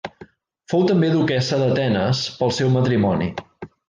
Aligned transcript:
Fou 0.71 0.85
també 0.91 1.11
duquessa 1.15 1.59
d'Atenes 1.63 2.21
pel 2.39 2.55
seu 2.61 2.73
matrimoni. 2.77 3.29